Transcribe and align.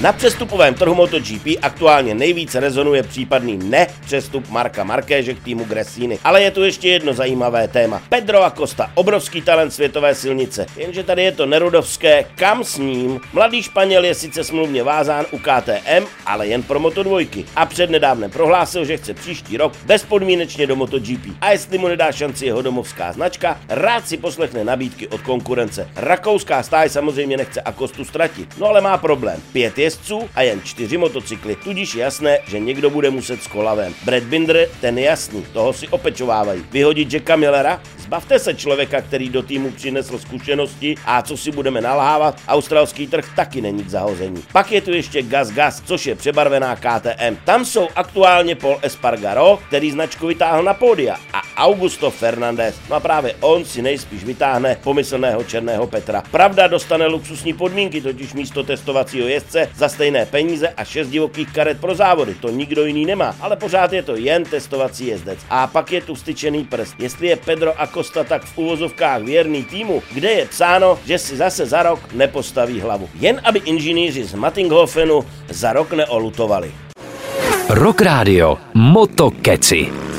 Na 0.00 0.12
přestupovém 0.12 0.74
trhu 0.74 0.94
MotoGP 0.94 1.46
aktuálně 1.62 2.14
nejvíce 2.14 2.60
rezonuje 2.60 3.02
případný 3.02 3.56
ne 3.56 3.86
přestup 4.04 4.48
Marka 4.48 4.84
Markéže 4.84 5.34
k 5.34 5.44
týmu 5.44 5.64
Gresini. 5.64 6.18
Ale 6.24 6.42
je 6.42 6.50
tu 6.50 6.64
ještě 6.64 6.88
jedno 6.88 7.12
zajímavé 7.12 7.68
téma. 7.68 8.02
Pedro 8.08 8.42
Acosta, 8.42 8.90
obrovský 8.94 9.42
talent 9.42 9.70
světové 9.70 10.14
silnice. 10.14 10.66
Jenže 10.76 11.02
tady 11.02 11.22
je 11.22 11.32
to 11.32 11.46
nerudovské, 11.46 12.24
kam 12.34 12.64
s 12.64 12.78
ním? 12.78 13.20
Mladý 13.32 13.62
Španěl 13.62 14.04
je 14.04 14.14
sice 14.14 14.44
smluvně 14.44 14.82
vázán 14.82 15.26
u 15.30 15.38
KTM, 15.38 16.06
ale 16.26 16.46
jen 16.46 16.62
pro 16.62 16.80
Moto 16.80 17.02
dvojky. 17.02 17.44
A 17.56 17.66
přednedávnem 17.66 18.30
prohlásil, 18.30 18.84
že 18.84 18.96
chce 18.96 19.14
příští 19.14 19.56
rok 19.56 19.72
bezpodmínečně 19.86 20.66
do 20.66 20.76
MotoGP. 20.76 21.26
A 21.40 21.50
jestli 21.50 21.78
mu 21.78 21.88
nedá 21.88 22.12
šanci 22.12 22.46
jeho 22.46 22.62
domovská 22.62 23.12
značka, 23.12 23.60
rád 23.68 24.08
si 24.08 24.16
poslechne 24.16 24.64
nabídky 24.64 25.08
od 25.08 25.20
konkurence. 25.20 25.88
Rakouská 25.96 26.62
stáj 26.62 26.88
samozřejmě 26.88 27.36
nechce 27.36 27.60
Acostu 27.60 28.04
ztratit, 28.04 28.48
no 28.58 28.66
ale 28.66 28.80
má 28.80 28.98
problém. 28.98 29.42
Pět 29.52 29.83
jezdců 29.84 30.30
a 30.34 30.42
jen 30.42 30.60
čtyři 30.64 30.96
motocykly. 30.96 31.56
Tudíž 31.56 31.94
jasné, 31.94 32.38
že 32.46 32.58
někdo 32.58 32.90
bude 32.90 33.10
muset 33.10 33.42
s 33.42 33.46
kolavem. 33.46 33.94
Brad 34.04 34.22
Binder, 34.22 34.68
ten 34.80 34.98
jasný, 34.98 35.44
toho 35.52 35.72
si 35.72 35.88
opečovávají. 35.88 36.64
Vyhodit 36.70 37.12
Jacka 37.12 37.36
Millera? 37.36 37.80
Zbavte 37.98 38.38
se 38.38 38.54
člověka, 38.54 39.00
který 39.00 39.28
do 39.28 39.42
týmu 39.42 39.70
přinesl 39.70 40.18
zkušenosti 40.18 40.94
a 41.04 41.22
co 41.22 41.36
si 41.36 41.50
budeme 41.50 41.80
nalhávat, 41.80 42.40
australský 42.48 43.06
trh 43.06 43.36
taky 43.36 43.60
není 43.60 43.84
k 43.84 43.88
zahození. 43.88 44.44
Pak 44.52 44.72
je 44.72 44.80
tu 44.80 44.90
ještě 44.90 45.22
Gas 45.22 45.50
Gas, 45.50 45.82
což 45.86 46.06
je 46.06 46.14
přebarvená 46.14 46.76
KTM. 46.76 47.36
Tam 47.44 47.64
jsou 47.64 47.88
aktuálně 47.96 48.54
Paul 48.54 48.78
Espargaro, 48.82 49.58
který 49.68 49.90
značku 49.90 50.26
vytáhl 50.26 50.62
na 50.62 50.74
pódia 50.74 51.16
a 51.32 51.42
Augusto 51.56 52.10
Fernandez. 52.10 52.74
No 52.90 52.96
a 52.96 53.00
právě 53.00 53.34
on 53.40 53.64
si 53.64 53.82
nejspíš 53.82 54.24
vytáhne 54.24 54.76
pomyslného 54.84 55.44
černého 55.44 55.86
Petra. 55.86 56.22
Pravda 56.30 56.66
dostane 56.66 57.06
luxusní 57.06 57.52
podmínky, 57.52 58.00
totiž 58.00 58.34
místo 58.34 58.62
testovacího 58.62 59.28
jezdce 59.28 59.68
za 59.76 59.88
stejné 59.88 60.26
peníze 60.26 60.68
a 60.68 60.84
šest 60.84 61.08
divokých 61.08 61.52
karet 61.52 61.80
pro 61.80 61.94
závody. 61.94 62.34
To 62.34 62.50
nikdo 62.50 62.84
jiný 62.84 63.06
nemá, 63.06 63.36
ale 63.40 63.56
pořád 63.56 63.92
je 63.92 64.02
to 64.02 64.16
jen 64.16 64.44
testovací 64.44 65.06
jezdec. 65.06 65.38
A 65.50 65.66
pak 65.66 65.92
je 65.92 66.00
tu 66.00 66.16
styčený 66.16 66.64
prst. 66.64 66.94
Jestli 66.98 67.26
je 67.26 67.36
Pedro 67.36 67.80
Acosta 67.80 68.24
tak 68.24 68.44
v 68.44 68.58
uvozovkách 68.58 69.22
věrný 69.22 69.64
týmu, 69.64 70.02
kde 70.12 70.30
je 70.30 70.46
psáno, 70.46 70.98
že 71.06 71.18
si 71.18 71.36
zase 71.36 71.66
za 71.66 71.82
rok 71.82 72.00
nepostaví 72.12 72.80
hlavu. 72.80 73.08
Jen 73.20 73.40
aby 73.44 73.58
inženýři 73.64 74.24
z 74.24 74.34
Mattinghofenu 74.34 75.24
za 75.48 75.72
rok 75.72 75.92
neolutovali. 75.92 76.72
Rock 77.68 78.00
Radio 78.00 78.56
Moto 78.74 79.30
Keci. 79.30 80.13